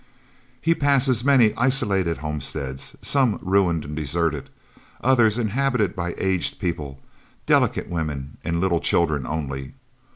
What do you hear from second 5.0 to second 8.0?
others inhabited by aged people, delicate